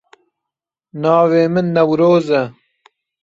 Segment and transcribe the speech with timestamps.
[1.01, 2.41] Navê min Newroz e.